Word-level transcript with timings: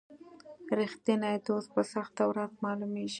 رښتینی 0.79 1.35
دوست 1.47 1.69
په 1.75 1.81
سخته 1.93 2.23
ورځ 2.31 2.51
معلومیږي. 2.65 3.09